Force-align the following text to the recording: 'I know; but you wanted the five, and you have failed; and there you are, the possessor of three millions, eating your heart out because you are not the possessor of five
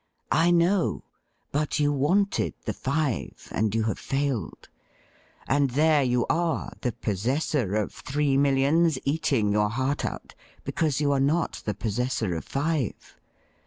'I 0.45 0.49
know; 0.49 1.03
but 1.51 1.79
you 1.79 1.93
wanted 1.93 2.55
the 2.65 2.73
five, 2.73 3.47
and 3.51 3.75
you 3.75 3.83
have 3.83 3.99
failed; 3.99 4.67
and 5.47 5.69
there 5.69 6.01
you 6.01 6.25
are, 6.27 6.73
the 6.81 6.91
possessor 6.91 7.75
of 7.75 7.93
three 7.93 8.35
millions, 8.35 8.97
eating 9.05 9.51
your 9.51 9.69
heart 9.69 10.03
out 10.03 10.33
because 10.63 11.01
you 11.01 11.11
are 11.11 11.19
not 11.19 11.61
the 11.65 11.75
possessor 11.75 12.33
of 12.35 12.45
five 12.45 13.15